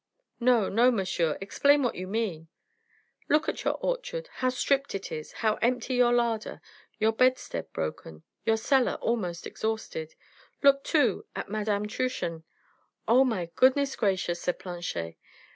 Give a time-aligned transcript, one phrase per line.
[0.39, 2.47] "No, no, monsieur, explain what you mean."
[3.29, 6.59] "Look at your orchard, how stripped it is, how empty your larder,
[6.97, 10.15] your bedstead broken, your cellar almost exhausted,
[10.63, 11.27] look too...
[11.35, 12.43] at Madame Truchen"
[13.07, 13.23] "Oh!
[13.23, 15.17] my goodness gracious!" said Planchet.